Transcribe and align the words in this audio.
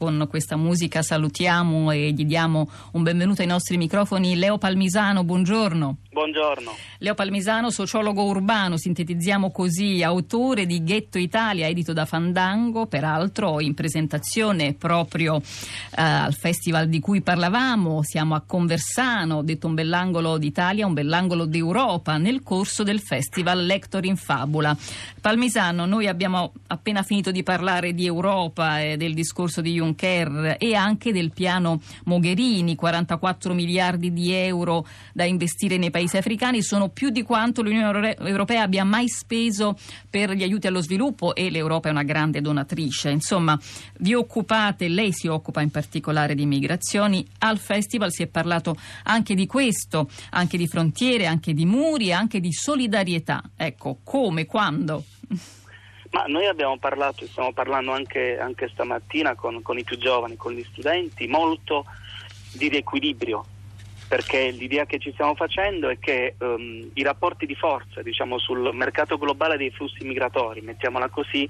Con 0.00 0.26
questa 0.30 0.56
musica 0.56 1.02
salutiamo 1.02 1.90
e 1.90 2.12
gli 2.12 2.24
diamo 2.24 2.70
un 2.92 3.02
benvenuto 3.02 3.42
ai 3.42 3.46
nostri 3.46 3.76
microfoni. 3.76 4.34
Leo 4.34 4.56
Palmisano, 4.56 5.24
buongiorno. 5.24 5.98
Buongiorno. 6.10 6.74
Leo 6.98 7.14
Palmisano, 7.14 7.70
sociologo 7.70 8.24
urbano, 8.24 8.78
sintetizziamo 8.78 9.50
così, 9.50 10.02
autore 10.02 10.64
di 10.64 10.82
Ghetto 10.82 11.18
Italia, 11.18 11.68
edito 11.68 11.92
da 11.92 12.06
Fandango, 12.06 12.86
peraltro 12.86 13.60
in 13.60 13.74
presentazione 13.74 14.72
proprio 14.72 15.36
eh, 15.36 15.42
al 16.02 16.34
festival 16.34 16.88
di 16.88 16.98
cui 16.98 17.20
parlavamo. 17.20 18.02
Siamo 18.02 18.34
a 18.34 18.40
Conversano, 18.40 19.42
detto 19.42 19.66
un 19.66 19.74
bell'angolo 19.74 20.38
d'Italia, 20.38 20.86
un 20.86 20.94
bell'angolo 20.94 21.44
d'Europa, 21.44 22.16
nel 22.16 22.42
corso 22.42 22.82
del 22.82 23.00
festival 23.00 23.64
Lector 23.64 24.04
in 24.06 24.16
Fabula. 24.16 24.74
Palmisano, 25.20 25.84
noi 25.84 26.06
abbiamo 26.06 26.54
appena 26.68 27.02
finito 27.02 27.30
di 27.30 27.42
parlare 27.42 27.92
di 27.92 28.06
Europa 28.06 28.80
e 28.80 28.96
del 28.96 29.12
discorso 29.14 29.60
di 29.60 29.78
Juncker 29.90 30.56
e 30.58 30.74
anche 30.74 31.12
del 31.12 31.32
piano 31.32 31.80
Mogherini, 32.04 32.74
44 32.74 33.54
miliardi 33.54 34.12
di 34.12 34.32
euro 34.32 34.86
da 35.12 35.24
investire 35.24 35.76
nei 35.76 35.90
paesi 35.90 36.16
africani, 36.16 36.62
sono 36.62 36.88
più 36.88 37.10
di 37.10 37.22
quanto 37.22 37.62
l'Unione 37.62 38.16
Europea 38.18 38.62
abbia 38.62 38.84
mai 38.84 39.08
speso 39.08 39.76
per 40.08 40.32
gli 40.32 40.42
aiuti 40.42 40.66
allo 40.66 40.80
sviluppo 40.80 41.34
e 41.34 41.50
l'Europa 41.50 41.88
è 41.88 41.92
una 41.92 42.02
grande 42.02 42.40
donatrice. 42.40 43.10
Insomma, 43.10 43.58
vi 43.98 44.14
occupate, 44.14 44.88
lei 44.88 45.12
si 45.12 45.26
occupa 45.26 45.60
in 45.60 45.70
particolare 45.70 46.34
di 46.34 46.46
migrazioni, 46.46 47.26
al 47.38 47.58
festival 47.58 48.12
si 48.12 48.22
è 48.22 48.26
parlato 48.26 48.76
anche 49.04 49.34
di 49.34 49.46
questo, 49.46 50.08
anche 50.30 50.56
di 50.56 50.66
frontiere, 50.66 51.26
anche 51.26 51.52
di 51.52 51.66
muri, 51.66 52.12
anche 52.12 52.40
di 52.40 52.52
solidarietà. 52.52 53.42
Ecco, 53.56 53.98
come, 54.02 54.46
quando? 54.46 55.04
Ma 56.10 56.24
noi 56.26 56.46
abbiamo 56.46 56.76
parlato, 56.78 57.24
stiamo 57.26 57.52
parlando 57.52 57.92
anche, 57.92 58.38
anche 58.38 58.68
stamattina 58.68 59.34
con, 59.36 59.62
con, 59.62 59.78
i 59.78 59.84
più 59.84 59.96
giovani, 59.96 60.36
con 60.36 60.52
gli 60.52 60.64
studenti, 60.64 61.28
molto 61.28 61.84
di 62.52 62.68
riequilibrio, 62.68 63.44
perché 64.08 64.50
l'idea 64.50 64.86
che 64.86 64.98
ci 64.98 65.12
stiamo 65.12 65.36
facendo 65.36 65.88
è 65.88 65.98
che 66.00 66.34
um, 66.38 66.90
i 66.94 67.02
rapporti 67.04 67.46
di 67.46 67.54
forza 67.54 68.02
diciamo, 68.02 68.38
sul 68.38 68.74
mercato 68.74 69.18
globale 69.18 69.56
dei 69.56 69.70
flussi 69.70 70.04
migratori, 70.04 70.62
mettiamola 70.62 71.08
così, 71.10 71.48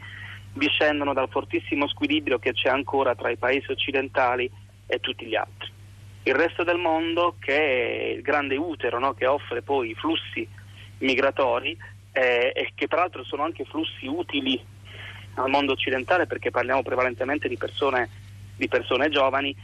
discendono 0.52 1.14
dal 1.14 1.30
fortissimo 1.30 1.88
squilibrio 1.88 2.38
che 2.38 2.52
c'è 2.52 2.68
ancora 2.68 3.14
tra 3.14 3.30
i 3.30 3.36
paesi 3.36 3.70
occidentali 3.70 4.50
e 4.86 5.00
tutti 5.00 5.24
gli 5.24 5.36
altri. 5.36 5.70
Il 6.24 6.34
resto 6.34 6.64
del 6.64 6.76
mondo, 6.76 7.36
che 7.38 7.56
è 7.56 8.06
il 8.16 8.20
grande 8.20 8.56
utero 8.56 8.98
no? 8.98 9.14
che 9.14 9.26
offre 9.26 9.62
poi 9.62 9.90
i 9.90 9.94
flussi 9.94 10.46
migratori, 10.98 11.74
eh, 12.12 12.52
e 12.54 12.72
che 12.74 12.86
tra 12.86 13.00
l'altro 13.00 13.24
sono 13.24 13.44
anche 13.44 13.64
flussi 13.64 14.06
utili 14.06 14.60
al 15.34 15.48
mondo 15.48 15.72
occidentale 15.72 16.26
perché 16.26 16.50
parliamo 16.50 16.82
prevalentemente 16.82 17.48
di 17.48 17.56
persone, 17.56 18.08
di 18.56 18.68
persone 18.68 19.08
giovani, 19.08 19.54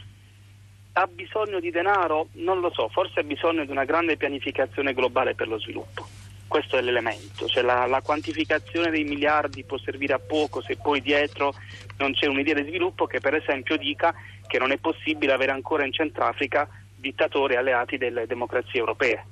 ha 0.93 1.07
bisogno 1.07 1.59
di 1.59 1.69
denaro? 1.69 2.29
Non 2.33 2.59
lo 2.59 2.71
so, 2.71 2.89
forse 2.89 3.19
ha 3.19 3.23
bisogno 3.23 3.65
di 3.65 3.71
una 3.71 3.85
grande 3.85 4.17
pianificazione 4.17 4.93
globale 4.93 5.35
per 5.35 5.47
lo 5.47 5.59
sviluppo. 5.59 6.07
Questo 6.47 6.77
è 6.77 6.81
l'elemento, 6.81 7.45
cioè 7.47 7.61
la, 7.61 7.85
la, 7.87 8.01
quantificazione 8.01 8.89
dei 8.89 9.03
miliardi 9.03 9.65
può 9.65 9.77
servire 9.77 10.13
a 10.13 10.19
poco 10.19 10.61
se 10.61 10.77
poi 10.77 11.01
dietro 11.01 11.53
non 11.97 12.13
c'è 12.13 12.25
un'idea 12.25 12.53
di 12.53 12.69
sviluppo 12.69 13.05
che 13.05 13.19
per 13.19 13.33
esempio 13.33 13.75
dica 13.75 14.15
che 14.47 14.57
non 14.57 14.71
è 14.71 14.77
possibile 14.77 15.33
avere 15.33 15.51
ancora 15.51 15.85
in 15.85 15.91
Centrafrica 15.91 16.67
dittatori 16.95 17.57
alleati 17.57 17.97
delle 17.97 18.25
democrazie 18.25 18.79
europee. 18.79 19.25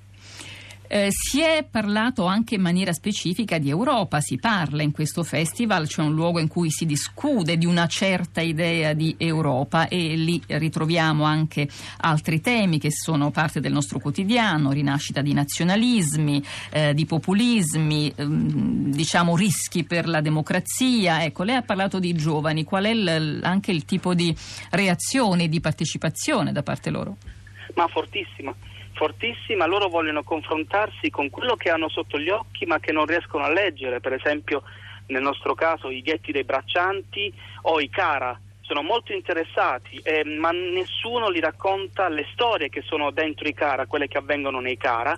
Eh, 0.87 1.07
si 1.09 1.41
è 1.41 1.65
parlato 1.69 2.25
anche 2.25 2.55
in 2.55 2.61
maniera 2.61 2.93
specifica 2.93 3.57
di 3.57 3.69
Europa, 3.69 4.21
si 4.21 4.37
parla 4.37 4.83
in 4.83 4.91
questo 4.91 5.23
festival, 5.23 5.87
c'è 5.87 6.01
un 6.01 6.13
luogo 6.13 6.39
in 6.39 6.47
cui 6.47 6.69
si 6.69 6.85
discute 6.85 7.57
di 7.57 7.65
una 7.65 7.87
certa 7.87 8.41
idea 8.41 8.93
di 8.93 9.15
Europa 9.17 9.87
e 9.87 10.15
lì 10.15 10.41
ritroviamo 10.45 11.23
anche 11.23 11.67
altri 11.97 12.39
temi 12.39 12.77
che 12.77 12.91
sono 12.91 13.31
parte 13.31 13.59
del 13.59 13.71
nostro 13.71 13.99
quotidiano, 13.99 14.71
rinascita 14.71 15.21
di 15.21 15.33
nazionalismi, 15.33 16.43
eh, 16.69 16.93
di 16.93 17.05
populismi, 17.05 18.13
ehm, 18.15 18.91
diciamo 18.91 19.35
rischi 19.35 19.83
per 19.83 20.07
la 20.07 20.21
democrazia. 20.21 21.23
Ecco, 21.23 21.43
lei 21.43 21.55
ha 21.55 21.63
parlato 21.63 21.97
di 21.99 22.13
giovani, 22.13 22.63
qual 22.63 22.85
è 22.85 22.93
l- 22.93 23.39
anche 23.43 23.71
il 23.71 23.85
tipo 23.85 24.13
di 24.13 24.35
reazione, 24.69 25.49
di 25.49 25.59
partecipazione 25.59 26.51
da 26.51 26.61
parte 26.61 26.89
loro? 26.91 27.17
Ma 27.73 27.87
fortissima 27.87 28.55
fortissima, 28.95 29.67
loro 29.67 29.87
vogliono 29.87 30.23
confrontarsi 30.23 31.09
con 31.09 31.29
quello 31.29 31.55
che 31.55 31.69
hanno 31.69 31.89
sotto 31.89 32.17
gli 32.17 32.29
occhi 32.29 32.65
ma 32.65 32.79
che 32.79 32.91
non 32.91 33.05
riescono 33.05 33.43
a 33.43 33.51
leggere, 33.51 33.99
per 33.99 34.13
esempio 34.13 34.63
nel 35.07 35.21
nostro 35.21 35.53
caso 35.53 35.89
i 35.89 36.01
ghetti 36.01 36.31
dei 36.31 36.43
braccianti 36.43 37.31
o 37.63 37.79
i 37.79 37.89
cara. 37.89 38.39
Sono 38.61 38.81
molto 38.81 39.13
interessati, 39.13 39.99
eh, 40.01 40.23
ma 40.23 40.49
nessuno 40.51 41.29
li 41.29 41.39
racconta 41.39 42.09
le 42.09 42.25
storie 42.33 42.69
che 42.69 42.81
sono 42.81 43.11
dentro 43.11 43.47
i 43.47 43.53
cara, 43.53 43.85
quelle 43.85 44.07
che 44.07 44.17
avvengono 44.17 44.59
nei 44.59 44.77
cara, 44.77 45.15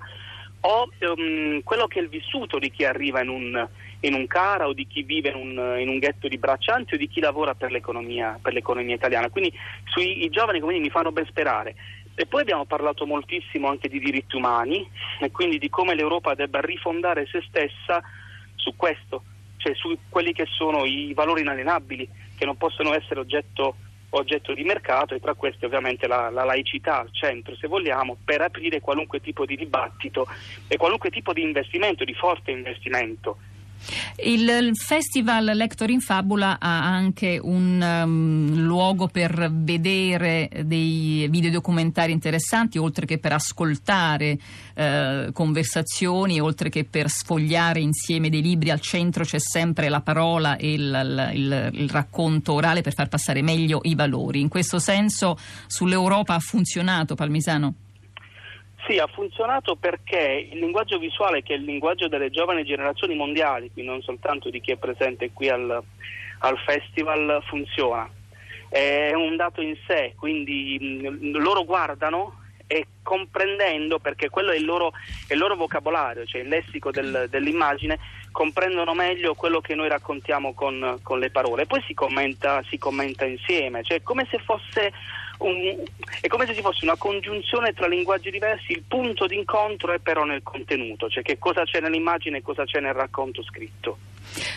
o 0.60 0.90
um, 1.00 1.62
quello 1.64 1.88
che 1.88 2.00
è 2.00 2.02
il 2.02 2.10
vissuto 2.10 2.60
di 2.60 2.70
chi 2.70 2.84
arriva 2.84 3.22
in 3.22 3.30
un, 3.30 3.68
in 4.02 4.14
un 4.14 4.28
cara 4.28 4.68
o 4.68 4.74
di 4.74 4.86
chi 4.86 5.04
vive 5.04 5.30
in 5.30 5.36
un, 5.36 5.80
in 5.80 5.88
un, 5.88 6.00
ghetto 6.00 6.28
di 6.28 6.38
braccianti 6.38 6.96
o 6.96 6.98
di 6.98 7.08
chi 7.08 7.22
lavora 7.22 7.54
per 7.54 7.72
l'economia, 7.72 8.38
per 8.42 8.52
l'economia 8.52 8.96
italiana. 8.96 9.30
Quindi 9.30 9.54
sui, 9.86 10.26
i 10.26 10.30
giovani 10.30 10.60
mi 10.60 10.90
fanno 10.90 11.12
ben 11.12 11.26
sperare. 11.26 11.76
E 12.20 12.26
poi 12.26 12.42
abbiamo 12.42 12.66
parlato 12.66 13.06
moltissimo 13.06 13.68
anche 13.68 13.88
di 13.88 14.00
diritti 14.00 14.38
umani 14.38 14.90
e 15.20 15.30
quindi 15.30 15.60
di 15.60 15.70
come 15.70 15.94
l'Europa 15.94 16.34
debba 16.34 16.60
rifondare 16.62 17.28
se 17.28 17.44
stessa 17.48 18.02
su 18.56 18.76
questo, 18.76 19.22
cioè 19.58 19.76
su 19.76 19.96
quelli 20.10 20.34
che 20.34 20.46
sono 20.48 20.84
i 20.84 21.14
valori 21.14 21.42
inalienabili 21.42 22.10
che 22.36 22.44
non 22.44 22.58
possono 22.58 22.96
essere 22.96 23.20
oggetto, 23.20 23.76
oggetto 24.10 24.56
di 24.56 24.64
mercato 24.64 25.14
e 25.14 25.20
tra 25.20 25.36
questi 25.36 25.66
ovviamente 25.66 26.08
la, 26.08 26.32
la 26.32 26.44
laicità 26.44 27.02
al 27.02 27.14
centro, 27.14 27.56
se 27.56 27.68
vogliamo, 27.68 28.18
per 28.26 28.42
aprire 28.42 28.82
qualunque 28.82 29.22
tipo 29.22 29.46
di 29.46 29.56
dibattito 29.56 30.28
e 30.68 30.76
qualunque 30.76 31.12
tipo 31.12 31.34
di 31.34 31.44
investimento, 31.44 32.04
di 32.04 32.16
forte 32.16 32.50
investimento 32.50 33.38
il 34.24 34.72
Festival 34.74 35.46
Lector 35.54 35.90
in 35.90 36.02
Fabula 36.02 36.58
ha 36.60 36.84
anche 36.84 37.40
un 37.42 37.82
um, 37.82 38.62
luogo 38.62 39.08
per 39.08 39.50
vedere 39.52 40.50
dei 40.64 41.28
videodocumentari 41.30 42.12
interessanti, 42.12 42.78
oltre 42.78 43.06
che 43.06 43.18
per 43.18 43.34
ascoltare 43.34 44.38
uh, 44.76 45.32
conversazioni, 45.32 46.40
oltre 46.40 46.70
che 46.70 46.84
per 46.84 47.10
sfogliare 47.10 47.80
insieme 47.80 48.30
dei 48.30 48.42
libri. 48.42 48.70
Al 48.70 48.82
centro 48.82 49.24
c'è 49.24 49.40
sempre 49.40 49.90
la 49.90 50.02
parola 50.02 50.58
e 50.58 50.74
il, 50.74 51.32
il, 51.34 51.70
il 51.74 51.90
racconto 51.90 52.54
orale 52.54 52.82
per 52.82 52.94
far 52.94 53.08
passare 53.08 53.42
meglio 53.42 53.80
i 53.84 53.96
valori. 53.96 54.42
In 54.42 54.50
questo 54.50 54.80
senso 54.80 55.38
sull'Europa 55.68 56.34
ha 56.34 56.40
funzionato 56.40 57.16
Palmisano? 57.16 57.74
Sì, 58.88 59.00
ha 59.00 59.08
funzionato 59.08 59.76
perché 59.76 60.48
il 60.50 60.60
linguaggio 60.60 60.98
visuale, 60.98 61.44
che 61.44 61.54
è 61.54 61.58
il 61.58 61.66
linguaggio 61.66 62.08
delle 62.08 62.30
giovani 62.30 62.64
generazioni 62.64 63.16
mondiali, 63.16 63.70
quindi 63.74 63.92
non 63.92 64.02
soltanto 64.02 64.50
di 64.50 64.62
chi 64.62 64.72
è 64.72 64.78
presente 64.78 65.32
qui 65.34 65.50
al, 65.50 65.84
al 66.40 66.58
festival, 66.60 67.44
funziona. 67.48 68.10
È 68.70 69.12
un 69.14 69.36
dato 69.36 69.62
in 69.62 69.76
sé, 69.86 70.14
quindi 70.16 70.78
mh, 70.80 71.38
loro 71.38 71.66
guardano 71.66 72.46
e 72.68 72.86
comprendendo, 73.02 73.98
perché 74.00 74.30
quello 74.30 74.52
è 74.52 74.58
il 74.58 74.66
loro, 74.66 74.92
è 75.28 75.34
il 75.34 75.40
loro 75.40 75.56
vocabolario, 75.56 76.26
cioè 76.26 76.42
il 76.42 76.50
lessico 76.50 76.92
del, 76.92 77.28
dell'immagine, 77.30 77.98
comprendono 78.32 78.94
meglio 78.94 79.34
quello 79.34 79.62
che 79.62 79.74
noi 79.74 79.88
raccontiamo 79.88 80.54
con, 80.54 81.00
con 81.02 81.18
le 81.18 81.32
parole. 81.32 81.66
Poi 81.66 81.82
si 81.88 81.94
commenta, 81.94 82.62
si 82.70 82.78
commenta 82.78 83.26
insieme, 83.26 83.84
cioè 83.84 84.04
come 84.04 84.28
se 84.30 84.38
fosse 84.40 84.92
un, 85.40 85.84
è 86.20 86.28
come 86.28 86.46
se 86.46 86.54
ci 86.54 86.62
fosse 86.62 86.84
una 86.84 86.98
congiunzione 86.98 87.74
tra 87.74 87.88
linguaggi 87.88 88.30
diversi, 88.30 88.74
il 88.74 88.84
punto 88.88 89.28
d'incontro 89.28 89.94
è 89.94 90.00
però 90.00 90.24
nel 90.24 90.44
contenuto, 90.44 91.10
cioè 91.10 91.24
che 91.24 91.38
cosa 91.38 91.64
c'è 91.64 91.80
nell'immagine 91.80 92.38
e 92.38 92.42
cosa 92.42 92.66
c'è 92.66 92.80
nel 92.80 92.94
racconto 92.94 93.42
scritto. 93.44 93.98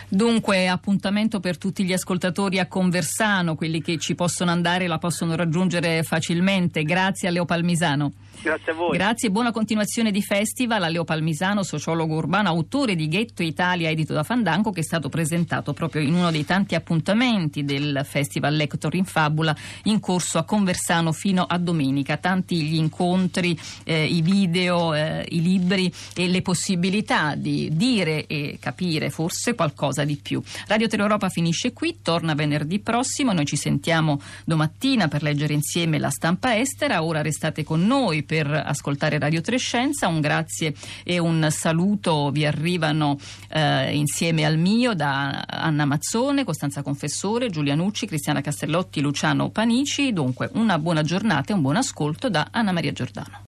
Dunque, 0.09 0.69
appuntamento 0.69 1.41
per 1.41 1.59
tutti 1.59 1.85
gli 1.85 1.93
ascoltatori 1.93 2.59
a 2.59 2.67
Conversano, 2.67 3.55
quelli 3.55 3.81
che 3.81 3.99
ci 3.99 4.15
possono 4.15 4.51
andare 4.51 4.87
la 4.87 4.99
possono 4.99 5.37
raggiungere 5.37 6.03
facilmente. 6.03 6.83
Grazie 6.83 7.29
a 7.29 7.31
Leo 7.31 7.45
Palmisano. 7.45 8.13
Grazie 8.43 8.73
a 8.73 8.75
voi. 8.75 8.97
Grazie 8.97 9.29
e 9.29 9.31
buona 9.31 9.53
continuazione 9.53 10.11
di 10.11 10.23
festival 10.23 10.83
a 10.83 10.89
Leo 10.89 11.05
Palmisano, 11.05 11.63
sociologo 11.63 12.15
urbano, 12.15 12.49
autore 12.49 12.95
di 12.95 13.07
Ghetto 13.07 13.43
Italia, 13.43 13.91
edito 13.91 14.15
da 14.15 14.23
Fandanco, 14.23 14.71
che 14.71 14.81
è 14.81 14.83
stato 14.83 15.11
presentato 15.11 15.75
proprio 15.75 16.01
in 16.01 16.15
uno 16.15 16.31
dei 16.31 16.47
tanti 16.47 16.75
appuntamenti 16.75 17.65
del 17.65 18.01
Festival 18.05 18.55
Lector 18.55 18.95
in 18.95 19.05
Fabula 19.05 19.55
in 19.85 20.01
corso 20.01 20.39
a 20.39 20.45
Conversano 20.45 21.13
fino 21.13 21.43
a 21.43 21.59
domenica. 21.59 22.17
Tanti 22.17 22.63
gli 22.63 22.77
incontri, 22.77 23.59
eh, 23.85 24.07
i 24.07 24.23
video, 24.23 24.95
eh, 24.95 25.27
i 25.29 25.43
libri 25.43 25.93
e 26.15 26.27
le 26.29 26.41
possibilità 26.41 27.35
di 27.35 27.69
dire 27.73 28.27
e 28.27 28.57
capire 28.59 29.11
forse 29.11 29.55
qualcosa 29.61 30.05
di 30.05 30.17
più. 30.17 30.43
Radio 30.69 30.89
Europa 30.91 31.29
finisce 31.29 31.75
qui, 31.75 31.99
torna 32.01 32.33
venerdì 32.33 32.79
prossimo, 32.79 33.35
noi 33.35 33.45
ci 33.45 33.57
sentiamo 33.57 34.19
domattina 34.47 35.07
per 35.07 35.23
leggere 35.23 35.53
insieme 35.53 35.99
la 35.99 36.09
stampa 36.09 36.59
estera, 36.59 37.05
ora 37.05 37.21
restate 37.21 37.63
con 37.63 37.87
noi 37.87 38.23
per 38.23 38.51
ascoltare 38.51 39.19
Radio 39.19 39.43
Trescenza. 39.43 40.09
Un 40.09 40.21
grazie 40.21 40.73
e 41.05 41.19
un 41.19 41.47
saluto 41.51 42.31
vi 42.31 42.47
arrivano 42.47 43.19
eh, 43.51 43.95
insieme 43.95 44.47
al 44.47 44.57
mio 44.57 44.95
da 44.95 45.45
Anna 45.47 45.85
Mazzone, 45.85 46.45
Costanza 46.45 46.81
Confessore, 46.83 47.51
Giulia 47.51 47.75
Nucci, 47.75 48.07
Cristiana 48.07 48.41
Castellotti, 48.41 49.03
Luciano 49.03 49.51
Panici. 49.51 50.15
Dunque 50.15 50.49
una 50.55 50.79
buona 50.79 51.03
giornata 51.03 51.53
e 51.53 51.55
un 51.55 51.61
buon 51.61 51.77
ascolto 51.77 52.31
da 52.31 52.49
Anna 52.51 52.73
Maria 52.73 52.93
Giordano. 52.93 53.39